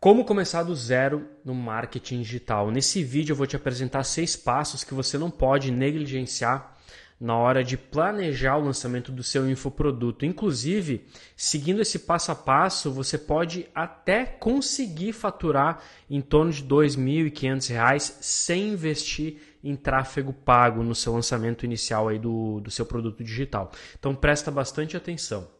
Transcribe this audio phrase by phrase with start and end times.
[0.00, 2.70] Como começar do zero no marketing digital?
[2.70, 6.74] Nesse vídeo eu vou te apresentar seis passos que você não pode negligenciar
[7.20, 10.24] na hora de planejar o lançamento do seu infoproduto.
[10.24, 16.68] Inclusive, seguindo esse passo a passo, você pode até conseguir faturar em torno de R$
[16.68, 23.22] 2.500 sem investir em tráfego pago no seu lançamento inicial aí do, do seu produto
[23.22, 23.70] digital.
[23.98, 25.59] Então presta bastante atenção.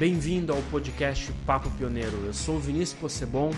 [0.00, 2.24] Bem-vindo ao podcast Papo Pioneiro.
[2.24, 3.50] Eu sou o Vinícius Possebon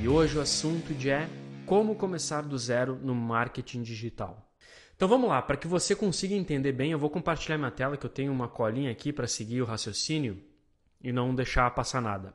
[0.00, 1.28] e hoje o assunto é
[1.66, 4.48] como começar do zero no marketing digital.
[4.94, 8.06] Então vamos lá, para que você consiga entender bem, eu vou compartilhar minha tela que
[8.06, 10.40] eu tenho uma colinha aqui para seguir o raciocínio
[11.02, 12.32] e não deixar passar nada.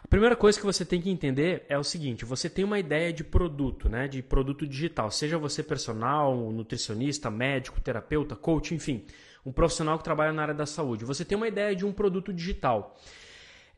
[0.00, 3.12] A primeira coisa que você tem que entender é o seguinte: você tem uma ideia
[3.12, 4.06] de produto, né?
[4.06, 9.04] De produto digital, seja você personal, nutricionista, médico, terapeuta, coach, enfim
[9.44, 11.04] um profissional que trabalha na área da saúde.
[11.04, 12.96] Você tem uma ideia de um produto digital.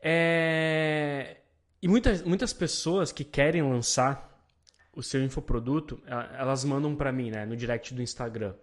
[0.01, 1.37] É...
[1.81, 4.27] E muitas, muitas pessoas que querem lançar
[4.95, 8.55] o seu infoproduto, elas mandam para mim, né, no direct do Instagram.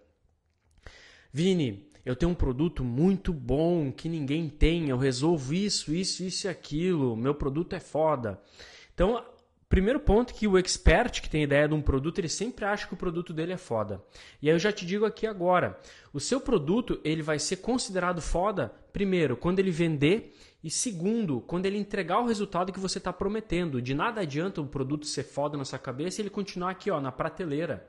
[1.32, 6.46] Vini, eu tenho um produto muito bom que ninguém tem, eu resolvo isso, isso, isso
[6.46, 8.40] e aquilo, meu produto é foda.
[8.92, 9.24] Então,
[9.74, 12.94] Primeiro ponto que o expert que tem ideia de um produto, ele sempre acha que
[12.94, 14.00] o produto dele é foda.
[14.40, 15.76] E aí eu já te digo aqui agora,
[16.12, 21.66] o seu produto, ele vai ser considerado foda, primeiro, quando ele vender e segundo, quando
[21.66, 23.82] ele entregar o resultado que você está prometendo.
[23.82, 27.00] De nada adianta o produto ser foda na sua cabeça e ele continuar aqui ó,
[27.00, 27.84] na prateleira.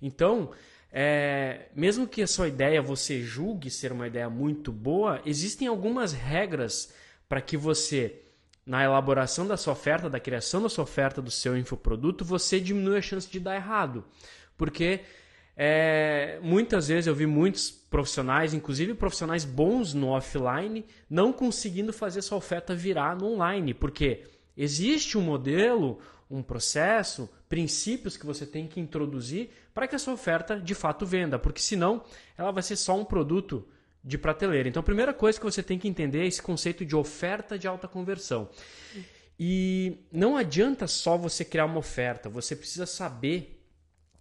[0.00, 0.52] Então,
[0.92, 6.12] é, mesmo que a sua ideia você julgue ser uma ideia muito boa, existem algumas
[6.12, 6.94] regras
[7.28, 8.29] para que você
[8.70, 12.98] na elaboração da sua oferta, da criação da sua oferta do seu infoproduto, você diminui
[12.98, 14.04] a chance de dar errado.
[14.56, 15.00] Porque
[15.56, 22.22] é, muitas vezes eu vi muitos profissionais, inclusive profissionais bons no offline, não conseguindo fazer
[22.22, 23.74] sua oferta virar no online.
[23.74, 24.22] Porque
[24.56, 25.98] existe um modelo,
[26.30, 31.04] um processo, princípios que você tem que introduzir para que a sua oferta de fato
[31.04, 31.40] venda.
[31.40, 32.04] Porque senão
[32.38, 33.66] ela vai ser só um produto
[34.02, 34.68] de prateleira.
[34.68, 37.66] Então, a primeira coisa que você tem que entender é esse conceito de oferta de
[37.68, 38.48] alta conversão.
[39.38, 43.60] E não adianta só você criar uma oferta, você precisa saber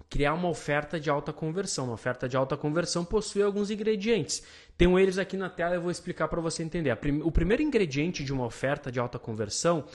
[0.09, 1.85] criar uma oferta de alta conversão.
[1.85, 4.41] Uma oferta de alta conversão possui alguns ingredientes.
[4.77, 6.97] Tenho eles aqui na tela e eu vou explicar para você entender.
[7.23, 9.85] O primeiro ingrediente de uma oferta de alta conversão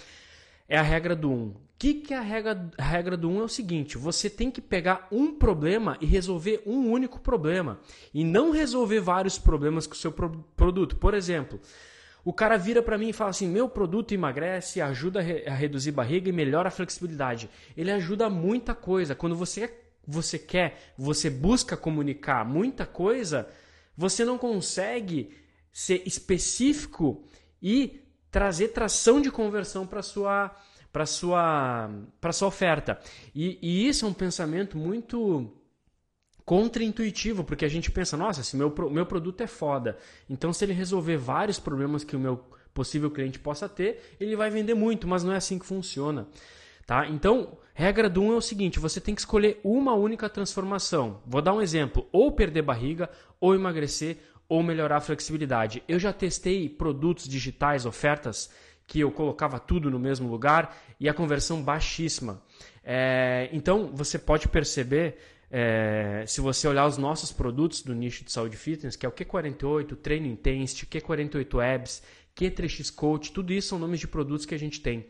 [0.68, 1.34] é a regra do 1.
[1.34, 1.48] Um.
[1.48, 3.36] O que, que é a regra, a regra do 1?
[3.36, 7.80] Um é o seguinte: você tem que pegar um problema e resolver um único problema.
[8.12, 10.96] E não resolver vários problemas com o seu pro, produto.
[10.96, 11.60] Por exemplo,
[12.24, 15.54] o cara vira para mim e fala assim: meu produto emagrece, ajuda a, re, a
[15.54, 17.50] reduzir barriga e melhora a flexibilidade.
[17.76, 19.14] Ele ajuda muita coisa.
[19.14, 19.70] Quando você,
[20.06, 23.48] você quer, você busca comunicar muita coisa,
[23.96, 25.30] você não consegue
[25.70, 27.24] ser específico
[27.60, 28.03] e
[28.34, 30.50] trazer tração de conversão para sua
[30.92, 31.88] para sua
[32.20, 32.98] para sua oferta.
[33.32, 35.52] E, e, isso é um pensamento muito
[36.44, 39.96] contraintuitivo, porque a gente pensa, nossa, se meu, meu produto é foda,
[40.28, 44.50] então se ele resolver vários problemas que o meu possível cliente possa ter, ele vai
[44.50, 46.26] vender muito, mas não é assim que funciona.
[46.84, 47.06] Tá?
[47.06, 51.22] Então, regra do 1 um é o seguinte: você tem que escolher uma única transformação.
[51.24, 53.08] Vou dar um exemplo: ou perder barriga,
[53.40, 54.18] ou emagrecer,
[54.48, 55.82] ou melhorar a flexibilidade.
[55.88, 58.50] Eu já testei produtos digitais, ofertas
[58.86, 62.42] que eu colocava tudo no mesmo lugar e a conversão baixíssima.
[62.82, 65.18] É, então você pode perceber,
[65.50, 69.12] é, se você olhar os nossos produtos do nicho de saúde fitness, que é o
[69.12, 72.02] Q48, Treino Intensity, Q48 Abs,
[72.36, 75.06] Q3X Coach, tudo isso são nomes de produtos que a gente tem.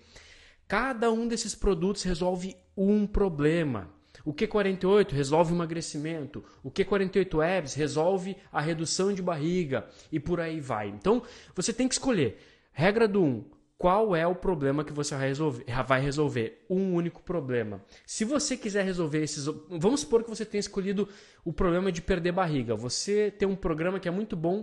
[0.68, 3.90] Cada um desses produtos resolve um problema.
[4.24, 10.40] O Q48 resolve o emagrecimento, o Q48 Abs resolve a redução de barriga e por
[10.40, 10.88] aí vai.
[10.88, 11.22] Então,
[11.54, 12.38] você tem que escolher.
[12.72, 13.44] Regra do 1,
[13.76, 15.64] qual é o problema que você vai resolver?
[15.86, 17.84] Vai resolver um único problema.
[18.06, 21.08] Se você quiser resolver esses, vamos supor que você tenha escolhido
[21.44, 22.74] o problema de perder barriga.
[22.74, 24.60] Você tem um programa que é muito bom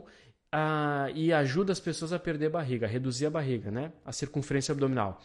[0.54, 3.92] uh, e ajuda as pessoas a perder barriga, a reduzir a barriga, né?
[4.04, 5.22] A circunferência abdominal.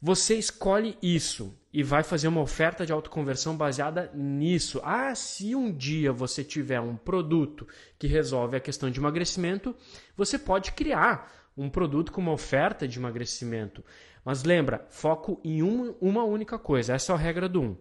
[0.00, 4.80] Você escolhe isso e vai fazer uma oferta de autoconversão baseada nisso.
[4.84, 7.66] Ah, se um dia você tiver um produto
[7.98, 9.74] que resolve a questão de emagrecimento,
[10.16, 13.84] você pode criar um produto com uma oferta de emagrecimento.
[14.24, 16.94] Mas lembra, foco em uma, única coisa.
[16.94, 17.64] Essa é a regra do 1.
[17.64, 17.76] Um.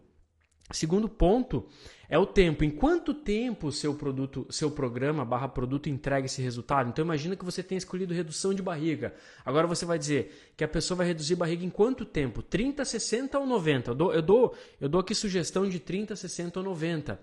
[0.71, 1.69] Segundo ponto
[2.09, 2.63] é o tempo.
[2.63, 6.89] Em quanto tempo seu produto, seu programa barra produto entrega esse resultado?
[6.89, 9.13] Então imagina que você tenha escolhido redução de barriga.
[9.45, 12.41] Agora você vai dizer que a pessoa vai reduzir barriga em quanto tempo?
[12.41, 13.91] 30, 60 ou 90?
[13.91, 17.19] Eu dou, eu dou, eu dou aqui sugestão de 30, 60 ou 90.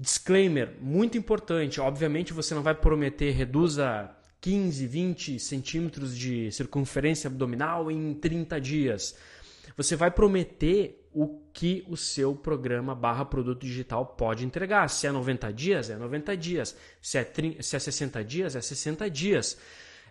[0.00, 1.80] Disclaimer, muito importante.
[1.80, 4.10] Obviamente você não vai prometer reduza
[4.40, 9.16] 15, 20 centímetros de circunferência abdominal em 30 dias.
[9.76, 14.88] Você vai prometer o que o seu programa barra produto digital pode entregar.
[14.88, 16.76] Se é 90 dias, é 90 dias.
[17.02, 19.58] Se é, 30, se é 60 dias, é 60 dias.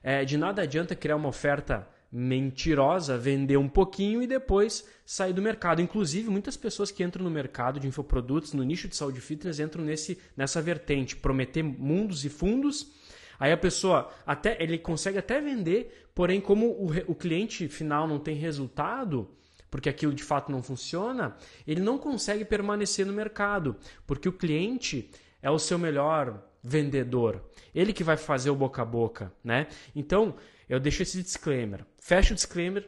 [0.04, 5.42] É, de nada adianta criar uma oferta mentirosa, vender um pouquinho e depois sair do
[5.42, 5.82] mercado.
[5.82, 9.86] Inclusive, muitas pessoas que entram no mercado de infoprodutos, no nicho de saúde fitness, entram
[9.86, 12.92] nesse, nessa vertente, prometer mundos e fundos.
[13.40, 18.20] Aí a pessoa até ele consegue até vender, porém, como o, o cliente final não
[18.20, 19.30] tem resultado,
[19.70, 21.36] porque aquilo de fato não funciona,
[21.66, 23.76] ele não consegue permanecer no mercado,
[24.06, 25.12] porque o cliente
[25.42, 27.44] é o seu melhor vendedor.
[27.74, 29.68] Ele que vai fazer o boca a boca, né?
[29.96, 30.36] Então,
[30.68, 31.86] eu deixo esse disclaimer.
[32.00, 32.88] Fecha o disclaimer.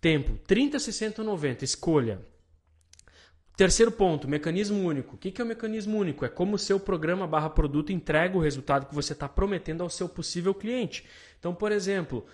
[0.00, 1.64] Tempo 30, 60 ou 90.
[1.64, 2.20] Escolha.
[3.56, 5.14] Terceiro ponto, mecanismo único.
[5.14, 6.24] O que é o mecanismo único?
[6.24, 9.88] É como o seu programa barra produto entrega o resultado que você está prometendo ao
[9.88, 11.06] seu possível cliente.
[11.38, 12.26] Então, por exemplo,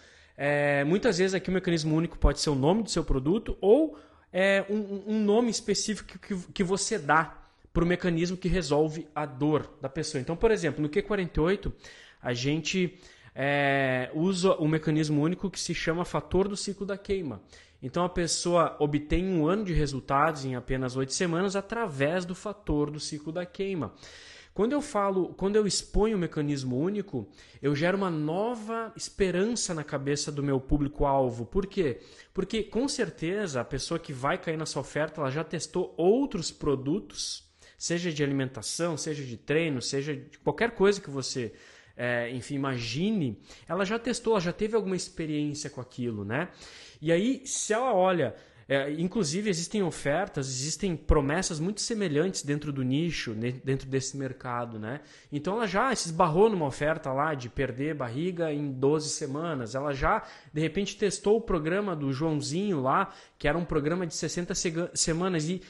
[0.43, 3.99] é, muitas vezes aqui o mecanismo único pode ser o nome do seu produto ou
[4.33, 7.37] é, um, um, nome específico que, que você dá
[7.75, 10.19] para o mecanismo que resolve a dor da pessoa.
[10.19, 11.71] Então, por exemplo, no Q48,
[12.23, 12.99] a gente
[13.35, 17.43] é, usa um mecanismo único que se chama fator do ciclo da queima.
[17.83, 22.91] Então a pessoa obtém um ano de resultados em apenas oito semanas através do fator
[22.91, 23.93] do ciclo da queima.
[24.53, 27.29] Quando eu falo, quando eu exponho o mecanismo único,
[27.63, 31.47] eu gero uma nova esperança na cabeça do meu público-alvo.
[31.47, 32.01] Por quê?
[32.35, 37.49] Porque com certeza a pessoa que vai cair nessa oferta, ela já testou outros produtos,
[37.79, 41.53] seja de alimentação, seja de treino, seja de qualquer coisa que você
[42.03, 43.39] é, enfim, imagine,
[43.69, 46.49] ela já testou, ela já teve alguma experiência com aquilo, né?
[46.99, 48.35] E aí, se ela olha,
[48.71, 55.01] é, inclusive existem ofertas, existem promessas muito semelhantes dentro do nicho, dentro desse mercado, né?
[55.33, 59.93] Então ela já se esbarrou numa oferta lá de perder barriga em 12 semanas, ela
[59.93, 60.23] já
[60.53, 64.55] de repente testou o programa do Joãozinho lá, que era um programa de 60
[64.95, 65.61] semanas e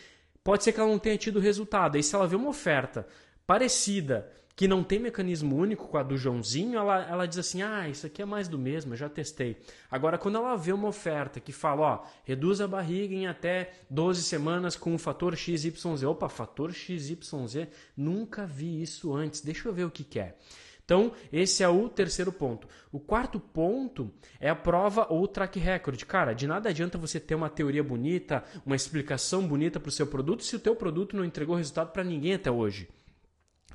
[0.44, 1.96] pode ser que ela não tenha tido resultado.
[1.96, 3.06] Aí se ela vê uma oferta
[3.46, 7.88] parecida que não tem mecanismo único com a do Joãozinho, ela, ela diz assim: ah,
[7.88, 9.56] isso aqui é mais do mesmo, eu já testei.
[9.90, 14.22] Agora, quando ela vê uma oferta que fala, ó, reduz a barriga em até 12
[14.22, 16.02] semanas com o fator XYZ.
[16.02, 20.36] Opa, fator XYZ, nunca vi isso antes, deixa eu ver o que, que é.
[20.84, 22.68] Então, esse é o terceiro ponto.
[22.92, 26.04] O quarto ponto é a prova ou track record.
[26.04, 30.06] Cara, de nada adianta você ter uma teoria bonita, uma explicação bonita para o seu
[30.06, 32.90] produto se o teu produto não entregou resultado para ninguém até hoje.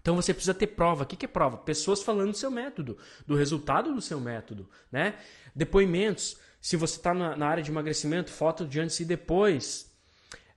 [0.06, 1.04] Então você precisa ter prova.
[1.04, 1.58] O que é prova?
[1.58, 4.70] Pessoas falando do seu método, do resultado do seu método.
[4.92, 5.16] Né?
[5.56, 6.38] Depoimentos.
[6.62, 9.92] Se você está na, na, área de emagrecimento, foto de antes e depois.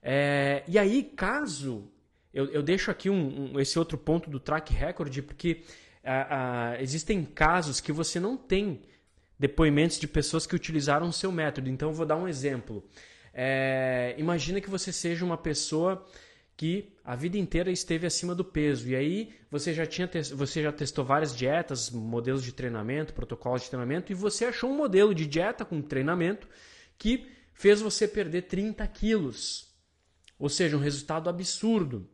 [0.03, 1.91] É, e aí, caso.
[2.31, 5.63] Eu, eu deixo aqui um, um, esse outro ponto do track record, porque
[6.79, 8.83] existem casos que você não tem
[9.39, 11.71] depoimentos de pessoas que utilizaram o seu método.
[11.71, 12.87] Então, eu vou dar um exemplo.
[13.33, 16.05] É, imagina que você seja uma pessoa
[16.59, 18.89] que a vida inteira esteve acima do peso.
[18.89, 23.69] E aí você já tinha você já testou várias dietas, modelos de treinamento, protocolos de
[23.69, 26.49] treinamento, e você achou um modelo de dieta com treinamento
[26.97, 29.73] que fez você perder 30 quilos.
[30.37, 32.09] Ou seja, um resultado absurdo.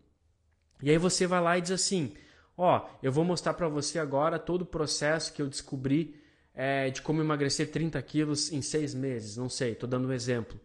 [0.79, 2.13] E aí você vai lá e diz assim:
[2.55, 6.21] Ó, eu vou mostrar para você agora todo o processo que eu descobri
[6.55, 9.37] é, de como emagrecer 30 quilos em seis meses.
[9.37, 10.59] Não sei, estou dando um exemplo.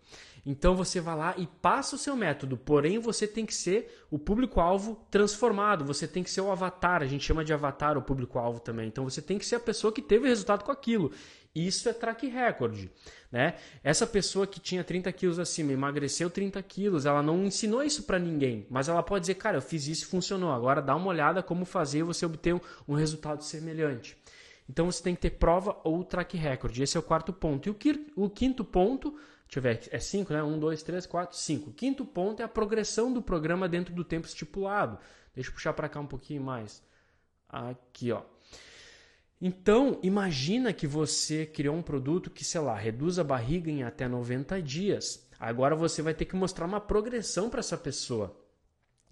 [0.44, 4.18] Então você vai lá e passa o seu método, porém você tem que ser o
[4.18, 8.60] público-alvo transformado, você tem que ser o avatar, a gente chama de avatar o público-alvo
[8.60, 8.88] também.
[8.88, 11.12] Então você tem que ser a pessoa que teve resultado com aquilo.
[11.54, 12.88] Isso é track record.
[13.30, 13.54] Né?
[13.82, 18.18] Essa pessoa que tinha 30 quilos acima, emagreceu 30 quilos, ela não ensinou isso para
[18.18, 20.52] ninguém, mas ela pode dizer, cara, eu fiz isso e funcionou.
[20.52, 24.16] Agora dá uma olhada como fazer você obter um, um resultado semelhante.
[24.70, 26.78] Então você tem que ter prova ou track record.
[26.78, 27.68] Esse é o quarto ponto.
[27.68, 27.70] E
[28.14, 30.40] o quinto ponto Deixa eu ver, é 5, né?
[30.40, 31.72] 1, 2, 3, 4, 5.
[31.72, 34.96] Quinto ponto é a progressão do programa dentro do tempo estipulado.
[35.34, 36.80] Deixa eu puxar para cá um pouquinho mais.
[37.48, 38.22] Aqui, ó.
[39.40, 44.06] Então, imagina que você criou um produto que, sei lá, reduz a barriga em até
[44.06, 45.28] 90 dias.
[45.36, 48.40] Agora você vai ter que mostrar uma progressão para essa pessoa.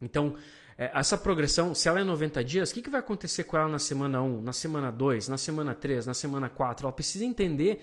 [0.00, 0.37] Então,
[0.78, 3.80] essa progressão, se ela é 90 dias, o que, que vai acontecer com ela na
[3.80, 6.87] semana 1, na semana 2, na semana 3, na semana 4?
[6.87, 7.82] Ela precisa entender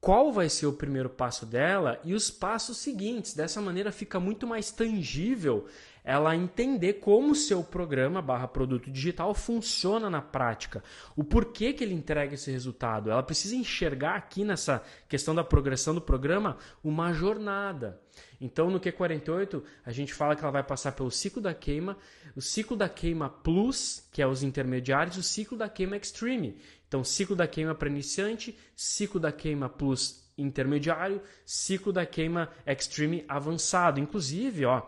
[0.00, 3.34] qual vai ser o primeiro passo dela e os passos seguintes.
[3.34, 5.66] Dessa maneira fica muito mais tangível
[6.06, 10.84] ela entender como o seu programa barra produto digital funciona na prática.
[11.16, 13.10] O porquê que ele entrega esse resultado.
[13.10, 18.00] Ela precisa enxergar aqui nessa questão da progressão do programa uma jornada.
[18.40, 21.96] Então no Q48 a gente fala que ela vai passar pelo ciclo da queima,
[22.34, 26.58] o ciclo da queima plus, que é os intermediários, e o ciclo da queima extreme.
[26.86, 33.24] Então ciclo da queima para iniciante, ciclo da queima plus intermediário, ciclo da queima extreme
[33.26, 33.98] avançado.
[33.98, 34.82] Inclusive, ó,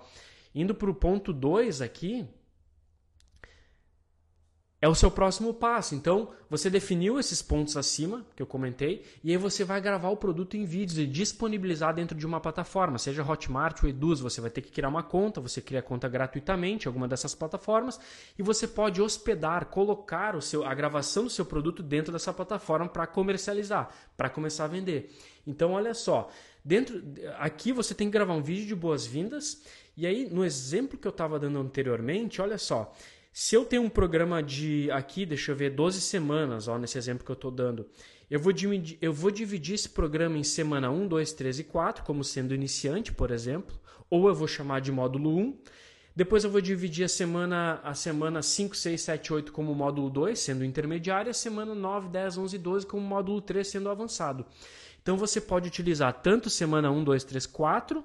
[0.54, 2.26] indo para o ponto 2 aqui,
[4.80, 5.94] é o seu próximo passo.
[5.94, 10.16] Então, você definiu esses pontos acima que eu comentei, e aí você vai gravar o
[10.16, 14.50] produto em vídeos e disponibilizar dentro de uma plataforma, seja Hotmart ou Eduz, você vai
[14.50, 17.98] ter que criar uma conta, você cria a conta gratuitamente alguma dessas plataformas,
[18.38, 22.88] e você pode hospedar, colocar o seu, a gravação do seu produto dentro dessa plataforma
[22.88, 25.12] para comercializar, para começar a vender.
[25.46, 26.30] Então, olha só,
[26.64, 27.02] dentro
[27.38, 29.60] aqui você tem que gravar um vídeo de boas-vindas,
[29.96, 32.94] e aí no exemplo que eu estava dando anteriormente, olha só,
[33.40, 37.24] se eu tenho um programa de aqui, deixa eu ver, 12 semanas, ó, nesse exemplo
[37.24, 37.86] que eu estou dando,
[38.28, 42.02] eu vou, dividir, eu vou dividir esse programa em semana 1, 2, 3 e 4,
[42.02, 43.78] como sendo iniciante, por exemplo,
[44.10, 45.56] ou eu vou chamar de módulo 1.
[46.16, 50.36] Depois eu vou dividir a semana, a semana 5, 6, 7, 8 como módulo 2,
[50.36, 54.44] sendo intermediário, e a semana 9, 10, 11 e 12 como módulo 3, sendo avançado.
[55.00, 58.04] Então você pode utilizar tanto semana 1, 2, 3, 4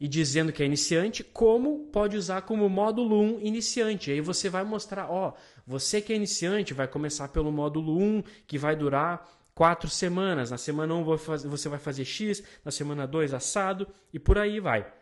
[0.00, 4.10] e dizendo que é iniciante, como pode usar como módulo 1 iniciante.
[4.10, 5.34] Aí você vai mostrar, ó,
[5.66, 10.50] você que é iniciante vai começar pelo módulo 1, que vai durar quatro semanas.
[10.50, 11.04] Na semana 1
[11.48, 14.92] você vai fazer X, na semana 2 assado e por aí vai.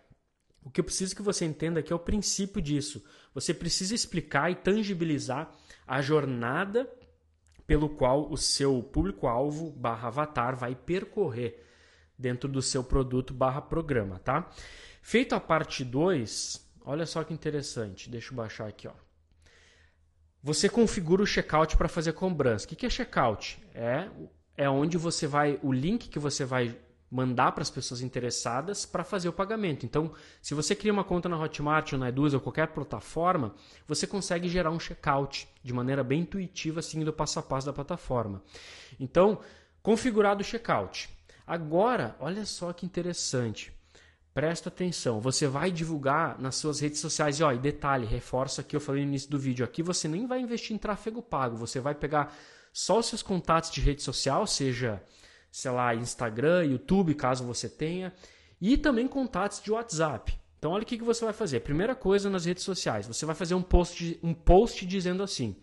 [0.65, 3.05] O que eu preciso que você entenda aqui é o princípio disso.
[3.35, 5.53] Você precisa explicar e tangibilizar
[5.87, 6.89] a jornada
[7.67, 11.67] pelo qual o seu público-alvo barra avatar vai percorrer
[12.23, 14.49] dentro do seu produto barra programa, tá?
[15.03, 18.09] Feito a parte 2, olha só que interessante.
[18.09, 18.93] Deixa eu baixar aqui, ó.
[20.43, 22.65] Você configura o checkout para fazer cobrança.
[22.65, 23.61] O que é checkout?
[23.75, 24.09] É,
[24.57, 26.77] é onde você vai, o link que você vai
[27.11, 29.85] mandar para as pessoas interessadas para fazer o pagamento.
[29.85, 33.55] Então, se você cria uma conta na Hotmart ou na Eduz ou qualquer plataforma,
[33.87, 37.73] você consegue gerar um checkout de maneira bem intuitiva, seguindo o passo a passo da
[37.73, 38.43] plataforma.
[38.99, 39.41] Então,
[39.83, 41.11] configurado o checkout.
[41.53, 43.75] Agora, olha só que interessante.
[44.33, 48.75] Presta atenção, você vai divulgar nas suas redes sociais e, ó, e detalhe, reforça aqui,
[48.75, 51.79] eu falei no início do vídeo, aqui você nem vai investir em tráfego pago, você
[51.79, 52.35] vai pegar
[52.73, 55.03] só os seus contatos de rede social, seja,
[55.51, 58.15] sei lá, Instagram, YouTube, caso você tenha,
[58.59, 60.35] e também contatos de WhatsApp.
[60.59, 61.61] Então, olha o que, que você vai fazer.
[61.61, 65.55] Primeira coisa nas redes sociais, você vai fazer um post, um post dizendo assim: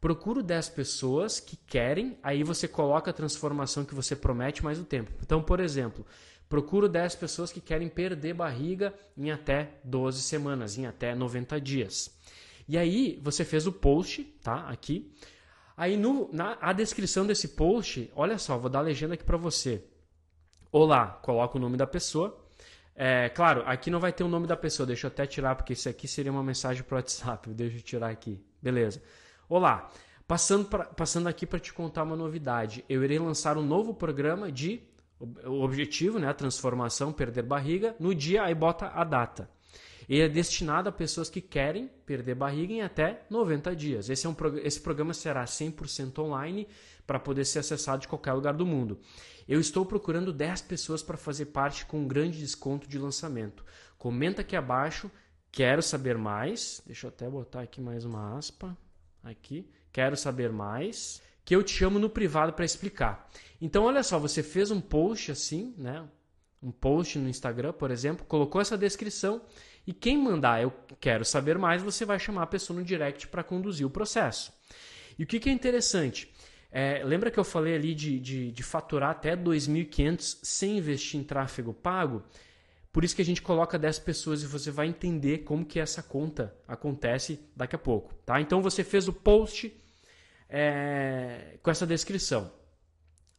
[0.00, 4.84] Procuro 10 pessoas que querem, aí você coloca a transformação que você promete mais o
[4.84, 5.12] tempo.
[5.22, 6.06] Então, por exemplo,
[6.48, 12.18] procuro 10 pessoas que querem perder barriga em até 12 semanas, em até 90 dias.
[12.66, 14.68] E aí você fez o post, tá?
[14.68, 15.12] Aqui.
[15.76, 19.36] Aí no, na a descrição desse post, olha só, vou dar a legenda aqui para
[19.36, 19.84] você.
[20.72, 22.40] Olá, coloca o nome da pessoa.
[22.94, 25.72] É, claro, aqui não vai ter o nome da pessoa, deixa eu até tirar, porque
[25.72, 27.48] isso aqui seria uma mensagem para o WhatsApp.
[27.54, 28.38] Deixa eu tirar aqui.
[28.62, 29.02] Beleza.
[29.50, 29.90] Olá,
[30.28, 32.84] passando, pra, passando aqui para te contar uma novidade.
[32.88, 34.80] Eu irei lançar um novo programa de
[35.44, 39.50] o objetivo, né, a transformação, perder barriga, no dia aí bota a data.
[40.08, 44.08] Ele é destinado a pessoas que querem perder barriga em até 90 dias.
[44.08, 46.68] Esse, é um, esse programa será 100% online
[47.04, 49.00] para poder ser acessado de qualquer lugar do mundo.
[49.48, 53.64] Eu estou procurando 10 pessoas para fazer parte com um grande desconto de lançamento.
[53.98, 55.10] Comenta aqui abaixo,
[55.50, 56.80] quero saber mais.
[56.86, 58.78] Deixa eu até botar aqui mais uma aspa
[59.22, 63.28] aqui, quero saber mais, que eu te chamo no privado para explicar.
[63.60, 66.06] Então, olha só, você fez um post assim, né?
[66.62, 69.42] Um post no Instagram, por exemplo, colocou essa descrição
[69.86, 73.42] e quem mandar eu quero saber mais, você vai chamar a pessoa no direct para
[73.42, 74.52] conduzir o processo.
[75.18, 76.30] E o que, que é interessante?
[76.70, 81.24] É, lembra que eu falei ali de, de, de faturar até 2.500 sem investir em
[81.24, 82.22] tráfego pago?
[82.92, 86.02] Por isso que a gente coloca 10 pessoas e você vai entender como que essa
[86.02, 88.14] conta acontece daqui a pouco.
[88.26, 88.40] Tá?
[88.40, 89.72] Então você fez o post
[90.48, 92.50] é, com essa descrição.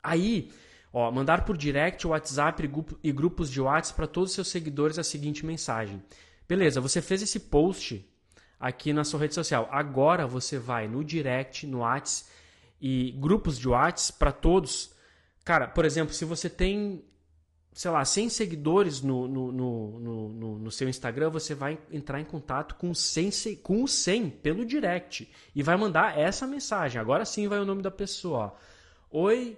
[0.02, 0.50] Aí,
[0.94, 2.70] ó, mandar por direct, WhatsApp
[3.04, 6.02] e grupos de WhatsApp para todos os seus seguidores a seguinte mensagem.
[6.48, 8.08] Beleza, você fez esse post
[8.60, 9.68] aqui na sua rede social.
[9.70, 12.32] Agora você vai no direct, no WhatsApp
[12.80, 14.94] e grupos de WhatsApp para todos.
[15.44, 17.04] Cara, por exemplo, se você tem
[17.74, 22.26] sei lá, 100 seguidores no, no, no, no, no seu Instagram, você vai entrar em
[22.26, 27.00] contato com, 100, com os 100 pelo direct e vai mandar essa mensagem.
[27.00, 28.54] Agora sim vai o nome da pessoa.
[29.10, 29.58] Oi,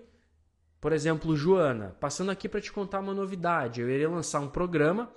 [0.79, 3.81] por exemplo, Joana, passando aqui para te contar uma novidade.
[3.81, 5.11] Eu irei lançar um programa,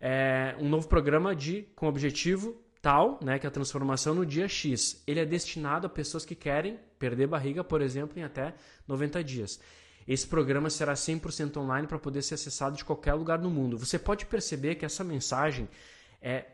[0.00, 4.48] é, um novo programa de com objetivo tal, né, que é a transformação no dia
[4.48, 5.02] X.
[5.06, 8.54] Ele é destinado a pessoas que querem perder barriga, por exemplo, em até
[8.86, 9.60] 90 dias.
[10.10, 13.78] Esse programa será 100% online para poder ser acessado de qualquer lugar do mundo.
[13.78, 15.68] Você pode perceber que essa mensagem
[16.20, 16.46] é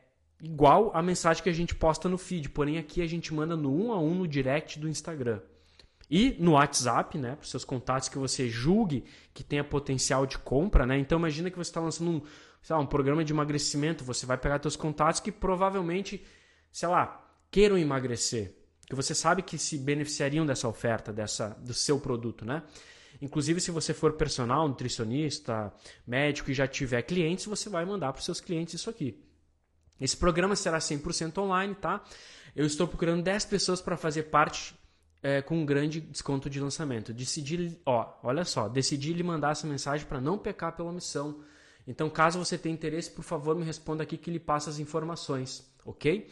[0.42, 3.74] igual à mensagem que a gente posta no feed, porém aqui a gente manda no
[3.74, 5.40] um a um no direct do Instagram.
[6.10, 10.36] E no WhatsApp, né, para os seus contatos que você julgue que tenha potencial de
[10.36, 10.98] compra, né?
[10.98, 12.22] Então imagina que você está lançando um,
[12.68, 16.22] lá, um programa de emagrecimento, você vai pegar seus contatos que provavelmente,
[16.70, 18.54] sei lá, queiram emagrecer,
[18.86, 22.62] que você sabe que se beneficiariam dessa oferta, dessa do seu produto, né?
[23.20, 25.72] Inclusive, se você for personal, nutricionista,
[26.06, 29.18] médico e já tiver clientes, você vai mandar para os seus clientes isso aqui.
[30.00, 32.04] Esse programa será 100% online, tá?
[32.54, 34.74] Eu estou procurando 10 pessoas para fazer parte
[35.22, 37.12] é, com um grande desconto de lançamento.
[37.12, 41.42] Decidi, ó, olha só, decidi lhe mandar essa mensagem para não pecar pela missão.
[41.86, 45.64] Então, caso você tenha interesse, por favor, me responda aqui que lhe passa as informações,
[45.84, 46.28] ok?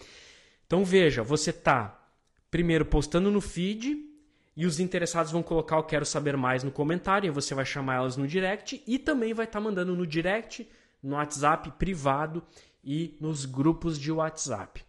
[0.67, 2.09] Então, veja, você está
[2.51, 4.14] primeiro postando no feed
[4.57, 7.97] e os interessados vão colocar o quero saber mais no comentário, e você vai chamar
[7.97, 10.69] elas no direct e também vai estar tá mandando no direct,
[11.03, 12.43] no WhatsApp privado
[12.83, 14.85] e nos grupos de WhatsApp.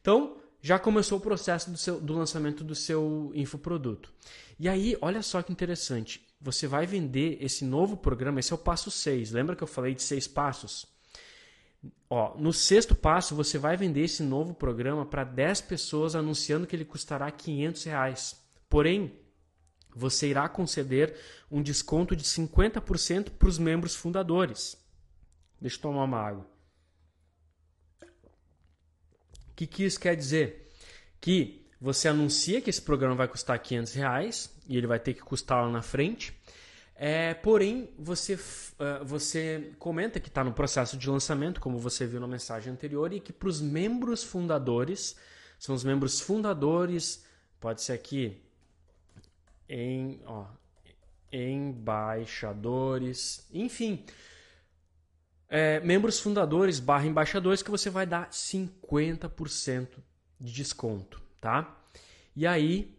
[0.00, 4.12] Então, já começou o processo do, seu, do lançamento do seu infoproduto.
[4.58, 6.26] E aí, olha só que interessante.
[6.40, 9.32] Você vai vender esse novo programa, esse é o passo 6.
[9.32, 10.86] Lembra que eu falei de seis passos?
[12.10, 16.74] Ó, no sexto passo, você vai vender esse novo programa para 10 pessoas anunciando que
[16.74, 18.47] ele custará 500 reais.
[18.68, 19.18] Porém,
[19.94, 21.16] você irá conceder
[21.50, 24.76] um desconto de 50% para os membros fundadores.
[25.60, 26.58] Deixa eu tomar uma água
[29.58, 30.70] que, que isso quer dizer?
[31.20, 35.20] Que você anuncia que esse programa vai custar 500 reais e ele vai ter que
[35.20, 36.32] custar lá na frente.
[36.94, 42.20] É, porém, você, uh, você comenta que está no processo de lançamento, como você viu
[42.20, 45.16] na mensagem anterior, e que para os membros fundadores,
[45.58, 47.24] são os membros fundadores,
[47.60, 48.40] pode ser aqui,
[49.68, 50.46] em, ó,
[51.32, 54.04] embaixadores, enfim,
[55.48, 59.88] é, membros fundadores barra embaixadores que você vai dar 50%
[60.38, 61.76] de desconto, tá?
[62.34, 62.96] E aí,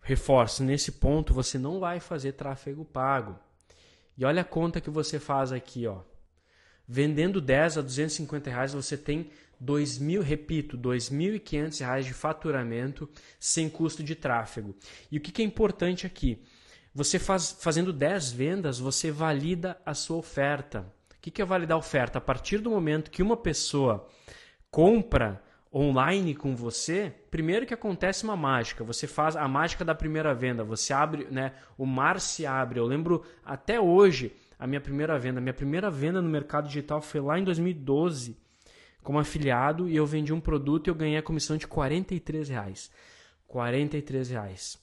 [0.00, 3.38] reforço, nesse ponto você não vai fazer tráfego pago.
[4.16, 6.00] E olha a conta que você faz aqui, ó.
[6.86, 13.68] Vendendo 10 a 250 reais, você tem 2 mil, repito, 2.500 reais de faturamento sem
[13.68, 14.74] custo de tráfego.
[15.10, 16.42] E o que, que é importante aqui?
[16.94, 20.92] Você faz, fazendo 10 vendas, você valida a sua oferta
[21.22, 22.18] que, que é validar oferta?
[22.18, 24.08] A partir do momento que uma pessoa
[24.70, 25.40] compra
[25.72, 28.84] online com você, primeiro que acontece uma mágica.
[28.84, 30.64] Você faz a mágica da primeira venda.
[30.64, 31.54] Você abre, né?
[31.78, 32.80] O mar se abre.
[32.80, 35.40] Eu lembro até hoje a minha primeira venda.
[35.40, 38.36] Minha primeira venda no mercado digital foi lá em 2012
[39.02, 42.88] como afiliado e eu vendi um produto e eu ganhei a comissão de 43 reais.
[43.48, 44.78] 43 reais.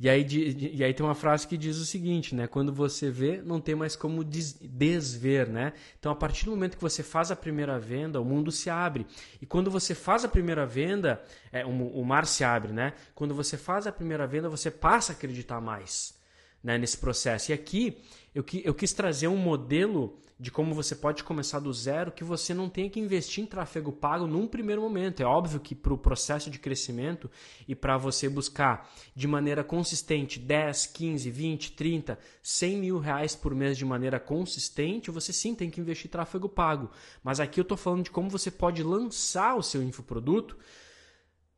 [0.00, 0.26] E aí,
[0.74, 2.48] e aí tem uma frase que diz o seguinte, né?
[2.48, 5.72] Quando você vê, não tem mais como desver, né?
[5.96, 9.06] Então, a partir do momento que você faz a primeira venda, o mundo se abre.
[9.40, 12.92] E quando você faz a primeira venda, é, o mar se abre, né?
[13.14, 16.23] Quando você faz a primeira venda, você passa a acreditar mais
[16.64, 17.52] né, nesse processo.
[17.52, 17.98] E aqui
[18.34, 22.52] eu, eu quis trazer um modelo de como você pode começar do zero, que você
[22.52, 25.22] não tenha que investir em tráfego pago num primeiro momento.
[25.22, 27.30] É óbvio que para o processo de crescimento
[27.68, 33.54] e para você buscar de maneira consistente 10, 15, 20, 30, 100 mil reais por
[33.54, 36.90] mês de maneira consistente, você sim tem que investir tráfego pago.
[37.22, 40.58] Mas aqui eu estou falando de como você pode lançar o seu infoproduto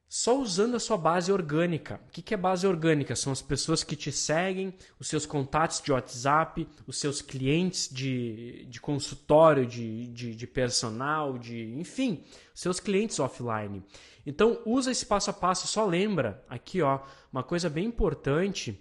[0.08, 2.00] só usando a sua base orgânica.
[2.06, 3.16] O que é base orgânica?
[3.16, 8.66] São as pessoas que te seguem, os seus contatos de WhatsApp, os seus clientes de,
[8.66, 13.82] de consultório, de, de, de personal, de enfim, seus clientes offline.
[14.24, 17.00] Então usa esse passo a passo, só lembra aqui ó,
[17.32, 18.80] uma coisa bem importante,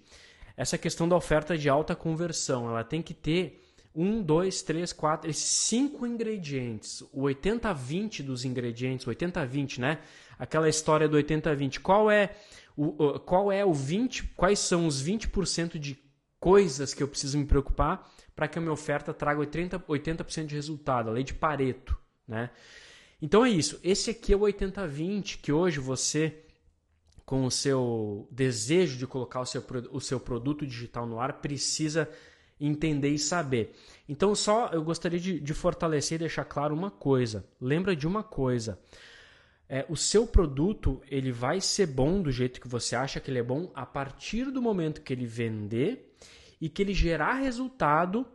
[0.55, 2.69] essa questão da oferta de alta conversão.
[2.69, 3.64] Ela tem que ter
[3.95, 7.01] um, dois, três, quatro, cinco ingredientes.
[7.13, 9.99] O 80-20 dos ingredientes, 80-20, né?
[10.37, 11.79] aquela história do 80-20.
[11.79, 12.35] Qual é
[12.75, 15.97] o, qual é o 20, quais são os 20% de
[16.39, 20.55] coisas que eu preciso me preocupar para que a minha oferta traga 80%, 80 de
[20.55, 22.49] resultado, a lei de Pareto, né?
[23.21, 23.79] Então é isso.
[23.81, 26.41] Esse aqui é o 80-20 que hoje você
[27.25, 32.07] com o seu desejo de colocar o seu, o seu produto digital no ar precisa
[32.59, 33.75] entender e saber.
[34.07, 37.45] Então, só eu gostaria de, de fortalecer e deixar claro uma coisa.
[37.59, 38.79] Lembra de uma coisa
[39.67, 43.39] é, o seu produto ele vai ser bom do jeito que você acha que ele
[43.39, 46.15] é bom a partir do momento que ele vender
[46.61, 48.25] e que ele gerar resultado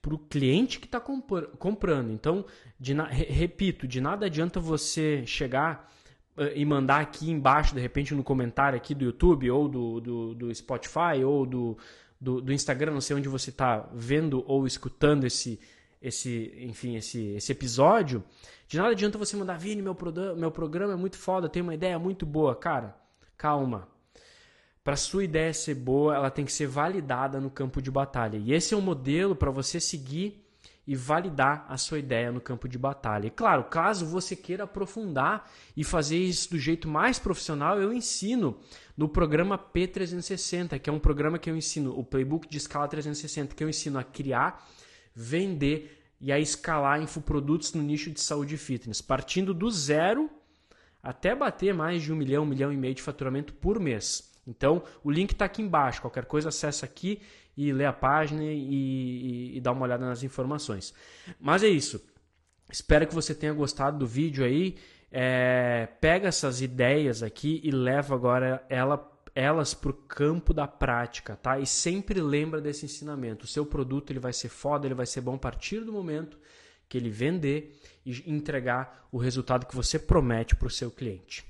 [0.00, 2.10] para o cliente que está comprando.
[2.10, 2.44] Então,
[2.78, 5.92] de repito, de nada adianta você chegar
[6.36, 10.34] uh, e mandar aqui embaixo, de repente, no comentário aqui do YouTube ou do, do,
[10.34, 11.78] do Spotify ou do,
[12.22, 15.58] do, do, Instagram, não sei onde você está vendo ou escutando esse,
[16.00, 18.22] esse, enfim, esse, esse episódio,
[18.68, 19.96] de nada adianta você mandar, Vini, meu,
[20.36, 22.54] meu programa é muito foda, tem uma ideia muito boa.
[22.54, 22.96] Cara,
[23.36, 23.88] calma.
[24.84, 28.36] para sua ideia ser boa, ela tem que ser validada no campo de batalha.
[28.36, 30.41] E esse é um modelo para você seguir
[30.86, 33.26] e validar a sua ideia no campo de batalha.
[33.26, 38.58] E claro, caso você queira aprofundar e fazer isso do jeito mais profissional, eu ensino
[38.96, 43.54] no programa P360, que é um programa que eu ensino, o Playbook de Escala 360,
[43.54, 44.68] que eu ensino a criar,
[45.14, 50.30] vender e a escalar infoprodutos no nicho de saúde e fitness, partindo do zero
[51.02, 54.32] até bater mais de um milhão, um milhão e meio de faturamento por mês.
[54.46, 56.00] Então, o link está aqui embaixo.
[56.00, 57.20] Qualquer coisa, acessa aqui
[57.56, 60.94] e lê a página e, e, e dá uma olhada nas informações.
[61.40, 62.02] Mas é isso.
[62.70, 64.76] Espero que você tenha gostado do vídeo aí.
[65.10, 71.36] É, pega essas ideias aqui e leva agora ela, elas para o campo da prática,
[71.36, 71.58] tá?
[71.58, 73.44] E sempre lembra desse ensinamento.
[73.44, 76.38] O seu produto ele vai ser foda, ele vai ser bom a partir do momento
[76.88, 81.44] que ele vender e entregar o resultado que você promete para o seu cliente.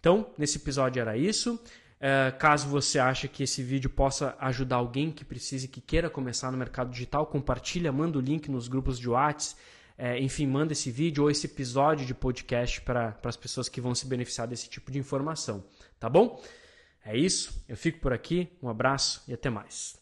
[0.00, 1.60] Então, nesse episódio era isso.
[2.00, 6.50] É, caso você ache que esse vídeo possa ajudar alguém que precise, que queira começar
[6.52, 9.60] no mercado digital, compartilha, manda o link nos grupos de WhatsApp,
[9.96, 13.96] é, enfim, manda esse vídeo ou esse episódio de podcast para as pessoas que vão
[13.96, 15.64] se beneficiar desse tipo de informação,
[15.98, 16.40] tá bom?
[17.04, 19.98] É isso, eu fico por aqui, um abraço e até mais.